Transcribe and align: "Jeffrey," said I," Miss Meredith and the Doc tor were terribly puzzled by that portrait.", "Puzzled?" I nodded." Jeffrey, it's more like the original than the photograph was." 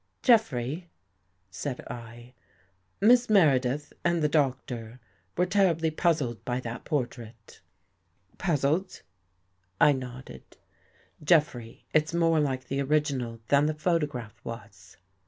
"Jeffrey," 0.23 0.89
said 1.51 1.79
I," 1.81 2.33
Miss 3.09 3.29
Meredith 3.29 3.93
and 4.03 4.23
the 4.23 4.27
Doc 4.27 4.65
tor 4.65 4.99
were 5.37 5.45
terribly 5.45 5.91
puzzled 5.91 6.43
by 6.43 6.59
that 6.61 6.85
portrait.", 6.85 7.61
"Puzzled?" 8.39 9.03
I 9.79 9.91
nodded." 9.91 10.57
Jeffrey, 11.23 11.85
it's 11.93 12.15
more 12.15 12.39
like 12.39 12.63
the 12.63 12.81
original 12.81 13.41
than 13.49 13.67
the 13.67 13.75
photograph 13.75 14.33
was." 14.43 14.97